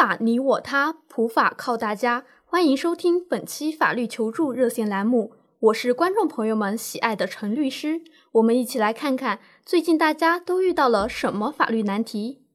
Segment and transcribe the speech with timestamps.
[0.00, 2.24] 法你我他，普法靠大家。
[2.46, 8.00] 欢迎收听本期法律求助热线栏目，我是观众朋友们喜爱的陈律师。
[8.32, 12.46] 我们一起来看看最近大家都遇到了什么法律难题。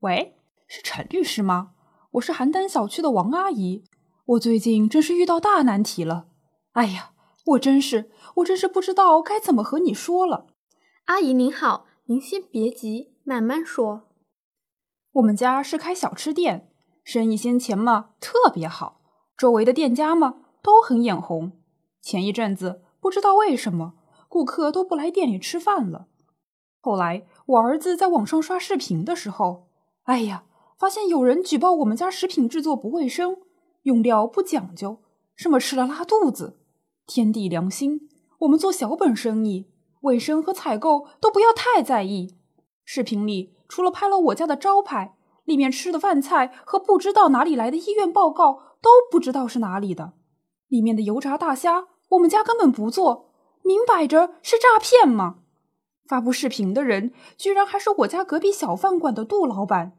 [0.00, 0.36] 喂，
[0.68, 1.70] 是陈律师吗？
[2.10, 3.84] 我是邯郸小区的王阿姨。
[4.26, 6.26] 我最近真是遇到大难题了。
[6.72, 7.12] 哎呀，
[7.46, 10.48] 我真是，我真是不知道该怎么和你说了。
[11.06, 14.08] 阿姨您好，您先别急，慢慢说。
[15.12, 16.68] 我们家是开小吃店，
[17.04, 19.02] 生意先前嘛特别好，
[19.36, 21.52] 周围的店家嘛都很眼红。
[22.02, 23.94] 前一阵子不知道为什么，
[24.28, 26.08] 顾客都不来店里吃饭了。
[26.80, 29.68] 后来我儿子在网上刷视频的时候，
[30.06, 30.42] 哎呀，
[30.76, 33.36] 发现有人举报我们家食品制作不卫生，
[33.82, 34.98] 用料不讲究，
[35.36, 36.58] 什么吃了拉肚子。
[37.06, 38.08] 天地良心，
[38.40, 39.70] 我们做小本生意，
[40.00, 42.39] 卫生和采购都不要太在意。
[42.84, 43.54] 视频里。
[43.68, 50.14] 除了拍了我家的招牌，里面吃的饭菜和不知道哪里来的医院报告都不知道是哪里的。
[50.66, 53.30] 里面的油炸大虾，我们家根本不做，
[53.62, 55.36] 明摆着是诈骗嘛！
[56.08, 59.96] 发布视频的人居然还是我家隔壁小饭馆的杜老板，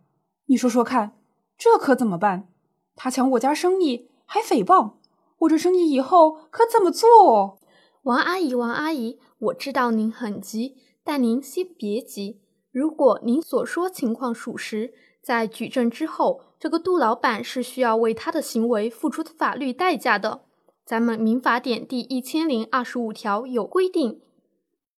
[0.47, 1.17] 你说说看，
[1.57, 2.49] 这可怎么办？
[2.97, 4.95] 他抢我家生意还诽谤，
[5.39, 7.59] 我这生意以后可怎么做？
[8.03, 12.41] 王阿姨，王阿姨，我知道您很急，但您先别急。
[12.71, 20.43] 如果您所说情况属实，在举证之后，这个杜老板是需要为他的行为付出法律代价的。
[20.85, 24.21] 咱们民法典第一千零二十五条有规定，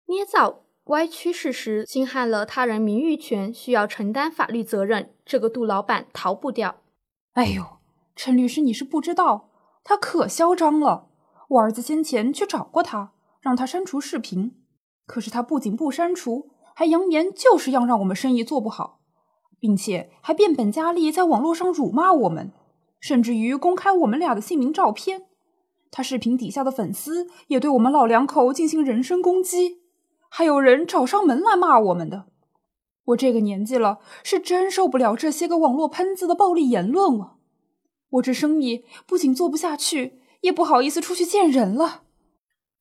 [0.05, 5.13] 捏造、歪曲事实，侵害了他人名誉权，需要承担法律责任。
[5.25, 6.77] 这个杜老板逃不掉。
[7.33, 7.63] 哎呦，
[8.15, 9.49] 陈律师，你是不知道，
[9.83, 11.09] 他可嚣张了。
[11.49, 14.55] 我儿子先前去找过他，让他删除视频，
[15.07, 16.51] 可是他不仅不删除。
[16.73, 18.99] 还扬言就是要让我们生意做不好，
[19.59, 22.51] 并且还变本加厉在网络上辱骂我们，
[22.99, 25.25] 甚至于公开我们俩的姓名照片。
[25.91, 29.81] 他视频底下的粉丝也对我们老两口进行人身攻击，
[30.27, 32.25] 还有人找上门来骂我们的。
[33.05, 37.35] 我这个年纪了，是真受不了这些个网络喷子的暴力言论了。
[38.09, 42.03] 我这生意不仅做不下去，也不好意思出去见人了。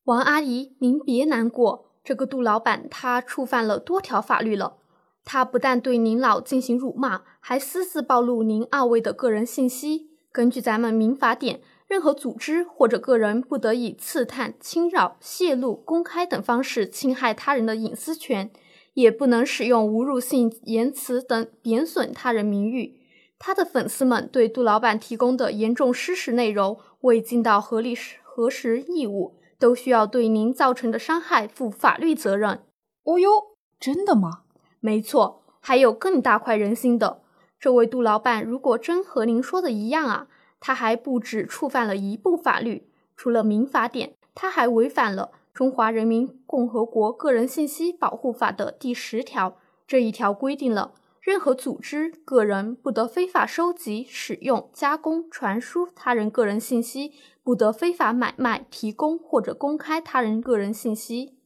[0.04, 1.91] 王阿姨，您别难过。
[2.04, 4.78] 这个杜老板他触犯了多条法律了，
[5.24, 10.10] 他不但对您老进行辱骂，还私自暴露您二位的个人信息。
[10.32, 18.50] 根据咱们民法典，任何组织或者个人不得以刺探、侵扰、泄露、公开等方式侵害他人的隐私权，
[18.94, 22.98] 也不能使用侮辱性言辞等贬损他人名誉。
[23.38, 29.36] 他的粉丝们对杜老板提供的严重失实内容，未尽到合理核实义务。
[29.62, 32.64] 都需要对您造成的伤害负法律责任。
[33.04, 33.30] 哦哟，
[33.78, 34.40] 真的吗？
[34.80, 37.22] 没错，还有更大快人心的。
[37.60, 40.26] 这位杜老板，如果真和您说的一样啊，
[40.58, 49.56] 他还不止触犯了一部法律，除了民法典，他还违反了《中华人民共和国个人信息保护法》的第十条。
[49.86, 57.12] 这一条规定了，任何组织、个人不得非法收集、使用、加工、传输他人个人信息。
[57.44, 61.38] 不得非法买卖、提供或者公开他人个人信息。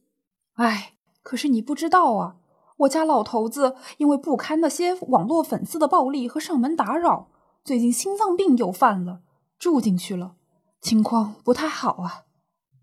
[0.53, 0.93] 哎，
[1.23, 2.35] 可是你不知道啊，
[2.77, 7.31] 我家老头子因为不堪那些网络粉丝的暴力和上门打扰，
[7.63, 9.21] 最近心脏病又犯了，
[9.57, 10.35] 住进去了，
[10.81, 12.25] 情况不太好啊。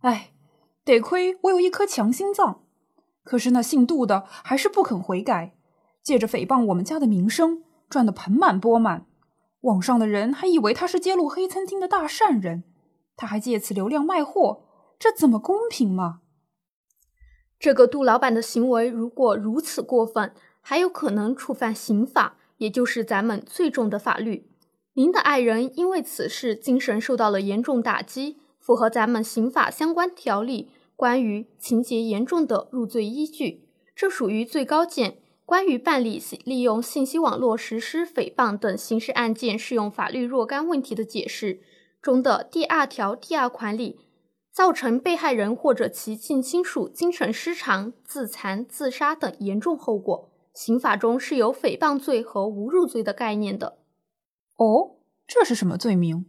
[0.00, 0.32] 哎，
[0.84, 2.62] 得亏我有一颗强心脏，
[3.22, 5.54] 可是那姓杜的还是不肯悔改，
[6.05, 9.07] 借着诽谤我们家的名声，赚得盆满钵满。
[9.63, 12.65] 网上的人还以为他是揭露黑餐厅的大善人。
[13.17, 14.65] 他还借此流量卖货，
[14.99, 16.21] 这怎么公平吗？
[17.59, 24.51] 这个杜老板的行为如果如此过分，还有可能触犯刑法，也就是咱们最重的法律。
[24.93, 33.69] 您的爱人因为此事精神受到了严重打击，符合咱们刑法相关条例关于情节严重的入罪依据。
[33.97, 41.61] 这属于最高检关于办理利用信息网络实施诽谤等刑事案件适用法律若干问题的解释。
[42.00, 43.99] 中的第二条第二款里，
[44.52, 53.79] 造成被害人或者其近亲属精神失常、自残、自杀等严重后果，刑法中是有诽谤罪和侮辱罪的概念的。
[54.56, 56.26] 哦，这是什么罪名？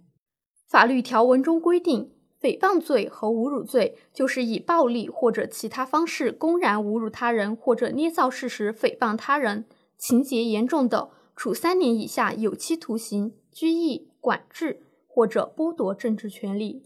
[0.67, 2.14] 法律条文中规定，
[2.45, 9.65] 诽谤罪和侮辱罪就是以暴力或者其他方式公然侮辱他人或者捏造事实诽谤他人，
[9.97, 14.83] 情节严重的，处三年以下有期徒刑、拘役、管制。
[15.07, 16.83] 或者剥夺政治权利，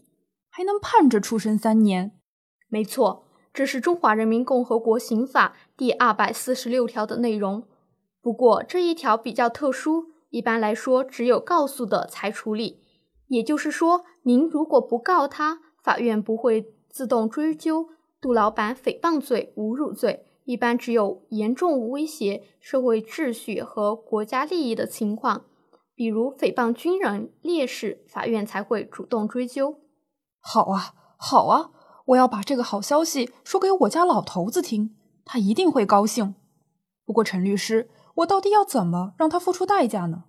[0.48, 2.12] 还能判着出生三年。
[2.68, 7.64] 没错，这是中华人民共和国刑法第二百四十六条的内容。
[8.22, 12.78] 不过这一条比较特殊，一般来说只有告诉的才处理。
[13.30, 17.90] 也就是说，您如果不告他，法院不会自动追究
[18.20, 20.26] 杜老板诽谤罪、侮辱罪。
[20.44, 25.44] 一般只有严重威胁社会秩序和国家利益的情况，
[25.94, 29.76] 比如诽谤军人、烈士，法院才会主动追究。
[30.40, 31.70] 好啊，好啊，
[32.06, 36.34] 我要把这个好消息说给我家老头子听，他一定会高兴。
[37.04, 40.24] 不过，陈律师，我到底要怎么让他付出代价呢？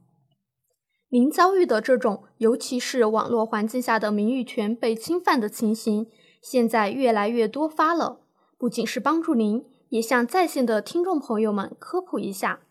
[1.11, 6.07] 您遭遇的这种，尤其是网络环境下的名誉权被侵犯的情形，
[6.41, 8.21] 现在越来越多发了。
[8.57, 9.65] 不仅是帮助您。
[9.89, 12.61] 也向在线的听众朋友们科普一下。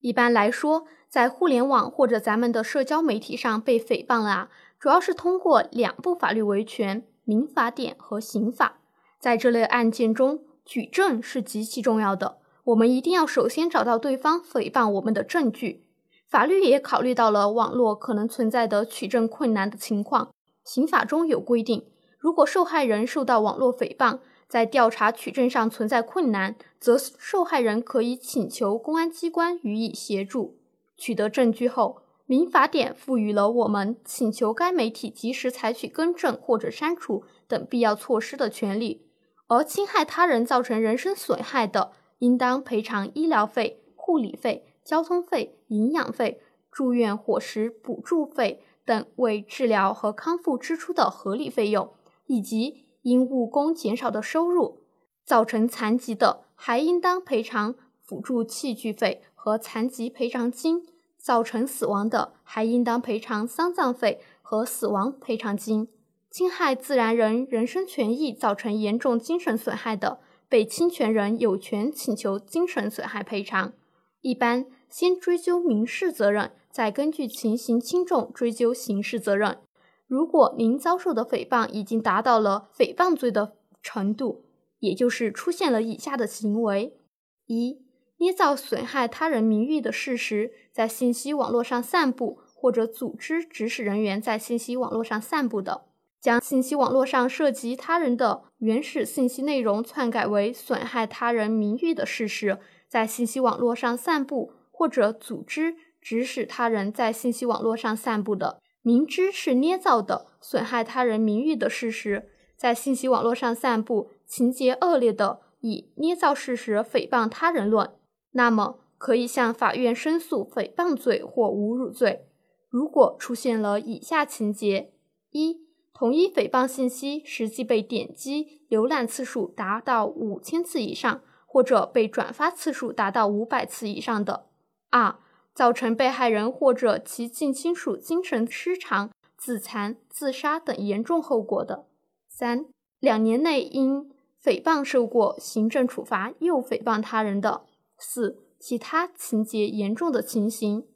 [0.00, 8.78] 一般来说，在互联网或者咱们的社交媒体上被诽谤了啊，主要是通过两部法律维权：民法典和刑法。
[9.18, 12.38] 在这类案件中，举证是极其重要的。
[12.64, 15.84] 我们一定要首先找到对方诽谤我们的证据。
[16.30, 20.30] 法律也考虑到了网络可能存在的取证困难的情况。
[20.64, 21.88] 刑法中有规定，
[22.20, 30.56] 如果受害人受到网络诽谤，在调查取证上存在困难，则受害人可以请求公安机关予以协助。
[30.96, 39.04] 取得证据后，民法典赋予了我们请求该媒体及时采取更正或者删除等必要措施的权利。
[39.48, 41.90] 而侵害他人造成人身损害的，
[42.20, 46.40] 应当赔偿医疗费、护理费、交通费、营养费、
[46.72, 51.92] 住院伙食补助费等为治疗和康复支出的合理费用，
[52.26, 52.86] 以及。
[53.02, 54.82] 因误工减少的收入
[55.24, 60.82] 造成残疾的，还应当赔偿辅助器具费和残疾赔偿金；
[61.16, 65.88] 造成死亡的，还应当赔偿丧葬费和死亡赔偿金。
[66.30, 70.20] 侵害自然人人身权益造成严重精神损害的，
[70.50, 73.72] 被侵权人有权请求精神损害赔偿。
[74.20, 79.58] 一般先追究民事责任，再根据情形轻重追究刑事责任。
[80.06, 83.52] 如果您遭受的诽谤已经达到了诽谤罪的
[83.82, 84.44] 程度，
[84.80, 86.98] 也就是出现了以下的行为：
[87.46, 87.78] 一、
[88.18, 95.86] 捏造损害他人名誉的事实，在信息网络上散布，或者组织指使人员在信息网络上散布的；
[96.20, 102.58] 将信息网络上涉及他人的原始信息内容篡改为损害他人名誉的事实，
[102.88, 108.62] 在信息网络上散布，或者组织指使他人在信息网络上散布的。
[108.80, 117.90] 明知是捏造的、损害他人名誉的事实，在信息网络上散布，情节恶劣的以捏造事实诽谤他人论，
[118.30, 122.24] 那么可以向法院申诉诽谤罪或侮辱罪。
[122.70, 124.94] 如果出现了以下情节：
[125.32, 125.60] 一、
[125.92, 134.46] 同一诽谤信息实际被点击、浏览次数达到五千次以上，或者被转发次数达到五百次以上的；
[134.90, 135.16] 二、
[135.54, 141.86] 造成被害人或者其近亲属精神失常、自残、自杀等严重后果的；
[142.28, 142.66] 三、
[142.98, 144.10] 两年内因
[144.42, 147.62] 诽谤受过行政处罚又诽谤他人的；
[147.98, 150.86] 四、其他情节严重的情形，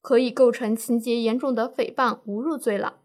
[0.00, 2.98] 可以构成情节严重的诽谤、侮辱罪了。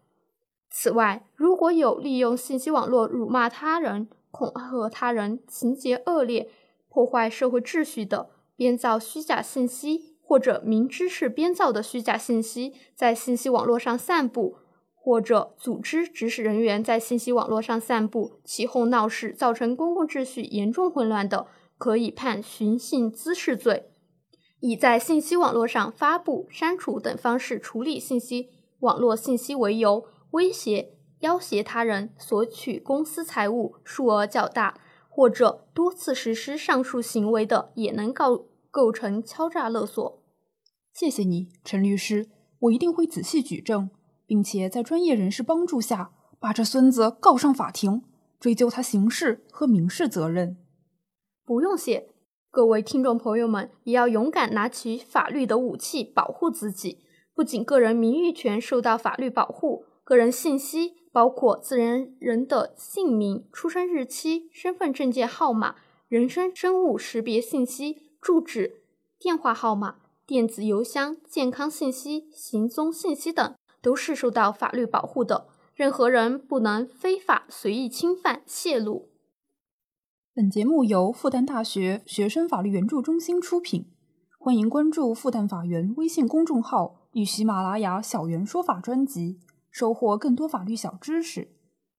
[0.68, 6.50] 此外，如果有利用信息网络辱骂他人、恐吓他人、情节恶劣、
[6.88, 10.15] 破坏社会秩序的，编造虚假信息。
[10.28, 14.56] 或者明知是编造的虚假信息在信息网络上散布，
[14.92, 21.46] 或者组织指使人员在信息网络上散布，起哄闹事，造成公共秩序严重混乱的，
[21.78, 23.88] 可以判寻衅滋事罪。
[24.58, 28.48] 以在信息网络上发布、删除等方式处理信息
[28.80, 30.90] 网络信息为由，威胁、
[31.20, 38.46] 要挟他人索取公司财物数额较大，或者多次实施上述行为的，也能告。
[38.76, 40.22] 构成敲诈勒索。
[40.92, 42.28] 谢谢你，陈律师，
[42.58, 43.88] 我一定会仔细举证，
[44.26, 48.02] 并且在专业人士帮助下，把这孙子告上法庭，
[48.38, 50.58] 追究他刑事和民事责任。
[51.46, 52.10] 不用谢，
[52.50, 56.98] 各位听众朋友们，也要勇敢拿起法律的武器，保护自己。
[57.34, 65.76] 不仅个人名誉权受到法律保护，个人信息，包括自然人的姓名、出生日期、身份证件号码、
[66.08, 68.02] 人身生物识别信息。
[68.20, 68.82] 住址、
[69.18, 69.96] 电话号码、
[70.26, 75.48] 电子邮箱、健康信息、行踪信息等，都是受到法律保护的。
[75.74, 79.10] 任何人不能非法随意侵犯、泄露。
[80.34, 83.90] 本节目由复旦大学学生法律援助中心出品，
[84.38, 89.38] 欢迎关注复旦法援微信公众号与喜马拉雅小袁说法专辑，
[89.70, 91.52] 收获更多法律小知识。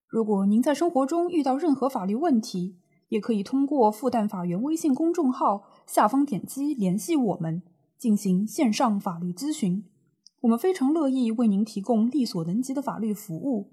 [0.08, 2.78] 如果您在生活中遇到任何法律问题，
[3.10, 7.64] 也可以通过复旦法援微信公众号下方点击联系我们，
[7.98, 9.86] 进行线上法律咨询。
[10.42, 13.72] 我们非常乐意为您提供力所能及的法律服务。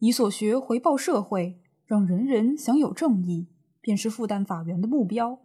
[0.00, 3.46] 以所学回报社会，让人人享有正义，
[3.80, 5.38] 便是复旦法源的目标。